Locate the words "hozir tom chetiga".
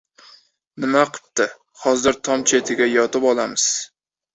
1.85-2.93